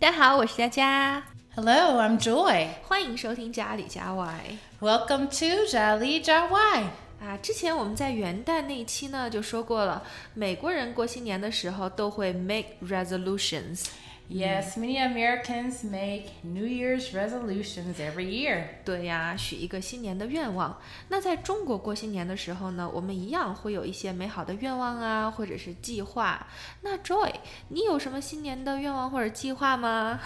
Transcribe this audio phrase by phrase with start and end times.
[0.00, 1.22] 大家好，我是佳佳。
[1.54, 2.68] Hello, I'm Joy。
[2.84, 4.42] 欢迎收听家里家外。
[4.80, 6.84] Welcome to 家里家外。
[7.20, 13.88] 啊，之前我们在元旦那一期呢就说过了，美国人过新年的时候都会 make resolutions。
[14.29, 18.63] Yes, many Americans make New Year's resolutions every year.
[18.83, 20.81] 对呀，许一个新年的愿望。
[21.09, 26.47] 那在中国过新年的时候呢，我们一样会有一些美好的愿望啊，或者是计划。
[26.81, 27.33] 那 Joy，
[27.67, 30.19] 你有什么新年的愿望或者计划吗？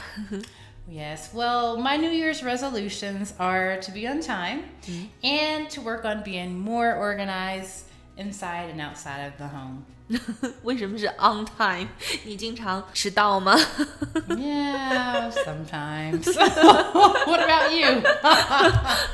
[0.89, 4.62] Yes, well, my New Year's resolutions are to be on time
[5.21, 7.81] and to work on being more organized
[8.16, 9.84] inside and outside of the home.
[10.63, 11.88] 为什么是 on time？
[12.23, 13.55] 你经常迟到吗？
[14.27, 16.33] Yeah, sometimes.
[17.28, 18.02] what about you?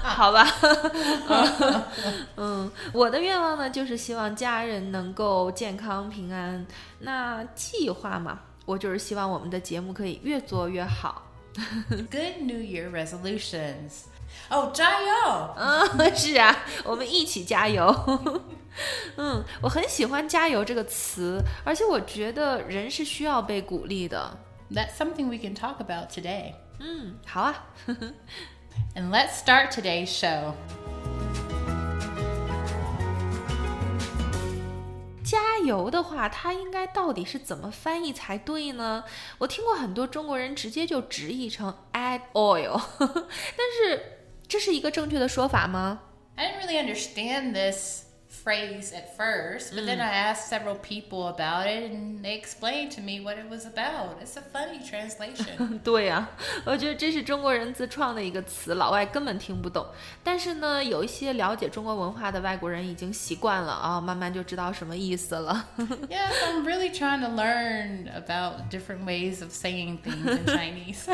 [0.01, 0.47] 好吧，
[2.37, 6.65] 嗯，我的愿望呢，就是希望家人能够健康平安。
[6.99, 11.23] 那计划嘛，我就是希望我们的节目可以越做越好。
[11.89, 14.05] Good New Year resolutions.
[14.47, 15.49] Oh, Jayo.
[15.57, 16.55] 嗯，是啊，
[16.85, 17.93] 我们一起加油。
[19.17, 24.37] 嗯，我很喜欢“加油”这个词，而且我觉得人是需要被鼓励的。
[24.71, 26.55] That's something we can talk about today.
[26.79, 27.67] 嗯，好啊。
[28.95, 30.53] And let's start today's show.
[35.23, 39.03] 加油的话，它应该到底是怎么翻译才对呢？
[39.39, 46.01] 我听过很多中国人直接就直译成 add oil，但是这是一个正确的说法吗？
[46.35, 51.67] I didn't really understand this phrase at first, but then I asked several people about
[51.67, 54.21] it and they explained to me what it was about.
[54.21, 55.79] It's a funny translation.
[55.83, 56.29] 对呀、
[56.65, 59.87] 我觉得这是中国人自创的一个词，老外根本听不懂。
[60.21, 65.69] 但是呢，有一些了解中国文化的外国人已经习惯了啊，慢慢就知道什么意思了。
[66.09, 71.07] yes, I'm really trying to learn about different ways of saying things in Chinese.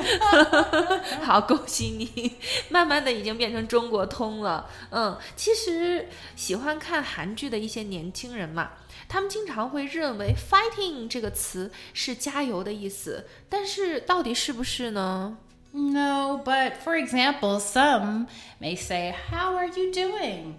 [1.22, 2.34] 好，恭喜你，
[2.70, 4.68] 慢慢的已经变成中国通了。
[4.90, 8.72] 嗯，其实喜欢看 韩剧的一些年轻人嘛，
[9.08, 15.38] 他们经常会认为 “fighting” 这个词是加油的意思，但是到底是不是呢？
[15.74, 18.28] no, but for example, some
[18.60, 20.56] may say, How are you doing?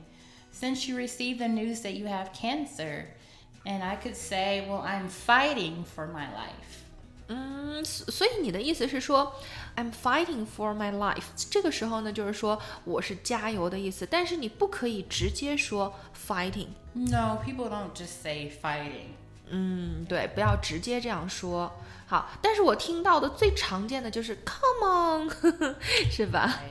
[0.52, 3.08] Since you received the news that you have cancer.
[3.66, 6.85] And I could say, Well, I'm fighting for my life.
[7.29, 9.35] 嗯，所所以你的意思是说
[9.75, 11.25] ，I'm fighting for my life。
[11.49, 16.67] 这个时候呢，就是说我是加油的意思，但是你不可以直接说 fighting。
[16.93, 19.11] No, people don't just say fighting.
[19.49, 21.71] 嗯，对，不要直接这样说。
[22.07, 25.29] 好，但是我听到的最常见的就是 come on，
[26.09, 26.61] 是吧？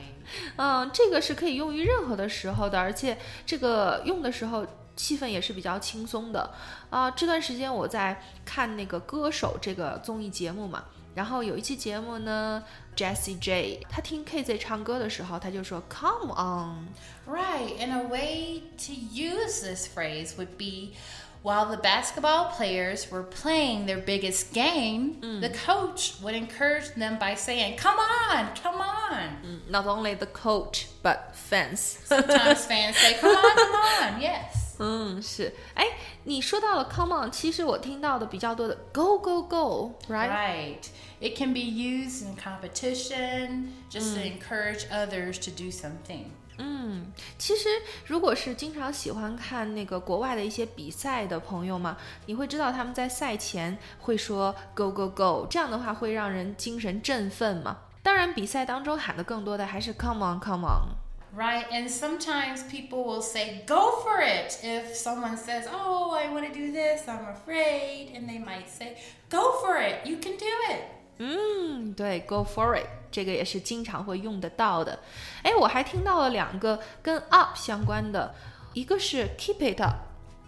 [0.57, 4.65] 嗯，这个是可以用于任何的时候的，而且这个用的时候
[4.96, 6.52] 气氛也是比较轻松的。
[6.90, 12.62] 啊、这段时间我在看那个《歌手》这个综艺节目嘛，然后有一期节目呢，
[12.96, 16.88] Jessie J 他听 KZ 唱歌的时候，他就说 Come on，
[17.26, 20.94] Right, and a way to use this phrase would be
[21.42, 27.34] while the basketball players were playing their biggest game, the coach would encourage them by
[27.34, 29.40] saying, Come on, come on.
[29.42, 31.96] 嗯，Not only the coach but fans。
[32.04, 34.65] Sometimes fans say, Come on, come on, yes.
[34.79, 35.85] 嗯，是，哎，
[36.23, 40.83] 你说到了 come on，其实我听到的比较多的 go go go，right？Right.
[41.19, 46.25] It can be used in competition just to encourage others to do something.
[46.59, 47.69] 嗯，其实
[48.05, 57.77] 如果是经常喜欢看那个国外的一些比赛的朋友嘛，你会知道他们在赛前会说 go go go，这样的话会让人精神振奋嘛。
[58.03, 61.06] 当然，比赛当中喊的更多的还是 come on come on。
[61.36, 64.58] Right, and sometimes people will say, go for it.
[64.62, 68.98] If someone says, oh, I want to do this, I'm afraid, and they might say,
[69.30, 70.82] go for it, you can do it.
[71.18, 74.98] 嗯，对，go for it，这个也是经常会用得到的。
[75.42, 78.34] 哎，我还听到了两个跟 up 相关的，
[78.74, 79.96] 一个是 keep it up。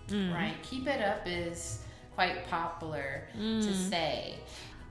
[0.08, 1.78] Right, keep it up is
[2.14, 4.34] quite popular to say.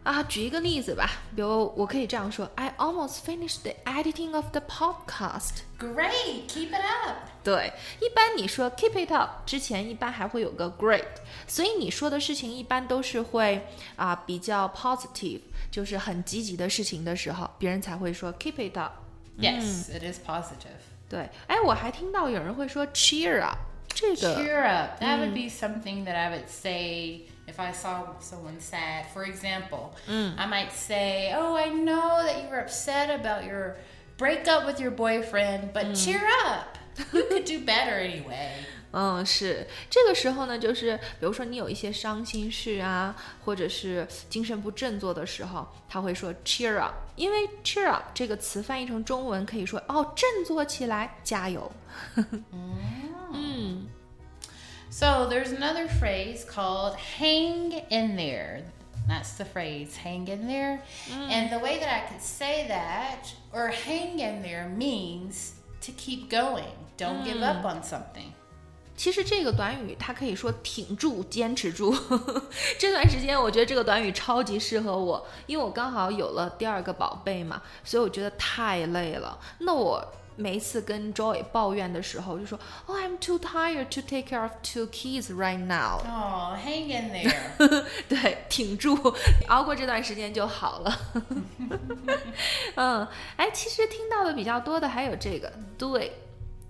[0.07, 5.61] 啊，举一个例子吧，比如我可以这样说：I almost finished the editing of the podcast。
[5.79, 7.29] Great, keep it up.
[7.41, 7.71] 对，
[8.01, 11.05] 一般你说 keep it up 之前，一般还会有个 great，
[11.47, 13.65] 所以你说的事情一般都是会
[13.95, 15.39] 啊、比较 positive，
[15.71, 18.94] 就是很积极的事情的时候，别人才会说 keep it up。
[19.39, 20.83] Yes, it is positive.
[21.09, 23.57] 对，哎，我还听到有人会说 cheer up，
[23.88, 25.01] 这个 Cheer up.
[25.01, 27.21] That would be something that I would say
[27.57, 29.05] if I saw someone sad.
[29.13, 33.77] For example, I might say, Oh, I know that you were upset about your
[34.17, 36.77] breakup with your boyfriend, but cheer up.
[37.11, 38.51] You could do better anyway.
[38.95, 51.71] 嗯，是这个时候呢，就是比如说你有一些伤心事啊，或者是精神不振作的时候，他会说 cheer up，因为 cheer up 这个词翻译成中文可以说哦，振作起来，加油。
[52.51, 52.96] 嗯
[54.97, 58.61] So there's another phrase called hang in there.
[59.07, 60.79] That's the phrase, hang in there.
[61.11, 66.29] And the way that I could say that, or hang in there, means to keep
[66.29, 66.71] going.
[66.97, 68.31] Don't give up on something.
[68.95, 71.94] 其实这个短语它可以说挺住、坚持住。
[72.77, 79.38] 这段时间我觉得这个短语超级适合我，因为我刚好有了第二个宝贝嘛，所以我觉得太累了。
[79.57, 80.07] 那我
[80.38, 86.00] 每一次跟 Joy 抱怨的时候，就说：“Oh, I'm too tired to take care of two kids right now。
[86.00, 87.85] Oh, hang in there.
[88.09, 89.15] 对，挺住，
[89.47, 91.00] 熬过这段时间就好了。
[92.75, 93.07] 嗯，
[93.38, 96.11] 哎，其实听到的比较多的还有这个 do it，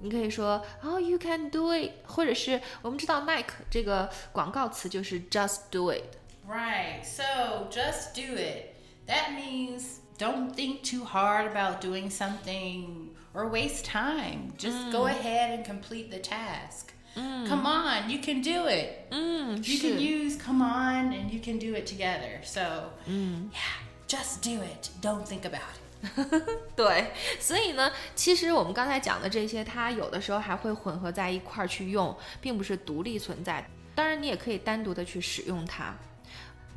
[0.01, 6.03] 你可以说哦、 y o u can do it，或者是我们知道 Nike 这个广告词就是 just do it。
[6.45, 7.01] right.
[7.05, 8.73] So just do it.
[9.07, 14.53] That means don't think too hard about doing something or waste time.
[14.57, 16.93] Just go ahead and complete the task.
[17.15, 19.07] Come on, you can do it.
[19.11, 22.41] 嗯， You 是 can use come on and you can do it together.
[22.43, 24.89] So, yeah, just do it.
[25.01, 25.83] Don't think about it.
[26.75, 33.63] 对，所以呢，其实我们刚才讲的这些，它有的时候还会混合在一块儿去用，并不是独立存在。
[33.93, 35.95] 当然，你也可以单独的去使用它。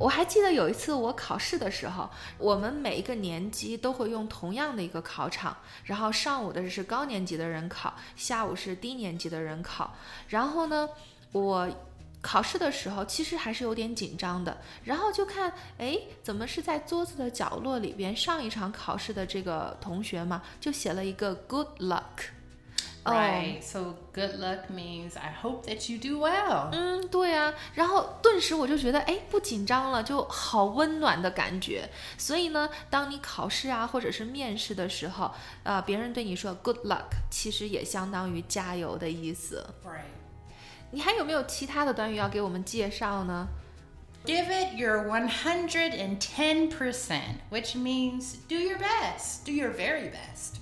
[0.01, 2.09] 我还记得有一次我考试的时候，
[2.39, 9.93] 我们每一个年级都会用同样的一个考场，然后上午的是高年级的人考，下午是低年级的人考。
[10.29, 10.89] 然后呢，
[11.31, 11.69] 我
[12.19, 18.15] 考试的时候其实还是有点紧张的，然后就看，哎，怎么是在桌子的角落里边？
[18.15, 22.40] 上一场考试的这个同学嘛，就写了一个 good luck。
[23.04, 23.62] 哦 Right.
[23.62, 26.70] So, good luck means I hope that you do well.
[26.72, 31.88] 嗯，对啊，然后顿时我就觉得，哎，不紧张了，就好温暖的感觉。
[32.18, 35.30] 所以呢，当你考试啊，或者是面试的时候，
[35.62, 39.64] 呃，别人对你说 good luck，其实也相当于加油的意思。
[39.84, 40.00] Right.
[40.90, 43.46] 你还有没有其他的短语要给我们介绍呢？
[44.24, 47.20] Give it your 110%,
[47.50, 49.44] which means do your best.
[49.44, 50.56] Do your very best.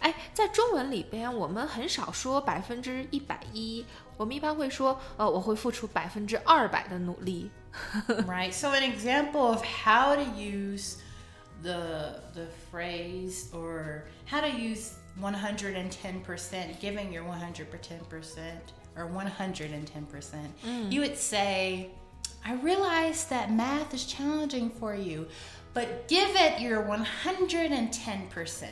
[0.00, 3.84] 哎，在中文里边，我们很少说百分之一百一，
[4.16, 7.50] 我们一般会说，呃，我会付出百分之二百的努力。
[8.26, 8.52] right.
[8.52, 10.98] So, an example of how to use
[11.62, 17.64] the the phrase or how to use 110%, giving your 110%
[18.96, 21.90] or 110%, you would say,
[22.44, 25.26] I realize that math is challenging for you,
[25.72, 28.68] but give it your 110%.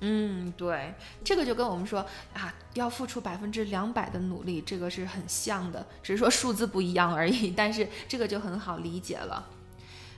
[0.00, 0.94] 嗯，对，
[1.24, 2.00] 这个就跟我们说
[2.34, 7.50] 啊，要付出百分之两百的努力，这个是很像的，只是说数字不一样而已。
[7.50, 9.48] 但是这个就很好理解了。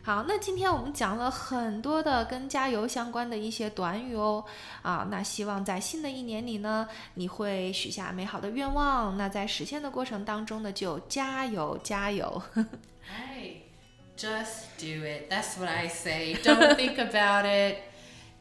[0.03, 4.45] 好，那今天我们讲了很多的跟加油相关的一些短语哦，
[4.83, 12.43] 啊，那希望在新的一年里呢，你会许下美好的愿望，那在实现的过程当中呢，就加油加油。
[13.09, 13.63] Right.
[14.19, 15.31] Just do it.
[15.31, 16.35] That's what I say.
[16.43, 17.77] Don't think about it.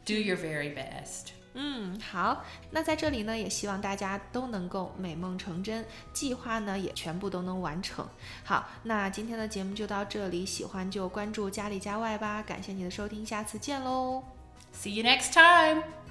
[0.08, 1.34] Do your very best.
[1.54, 8.08] 嗯，好，那在这里呢，也希望大家都能够美梦成真，计划呢也全部都能完成。
[8.44, 14.24] 好，那今天的节目就到这里，喜欢就关注家里家外吧，感谢你的收听，下次见喽。
[14.74, 16.07] See you next time.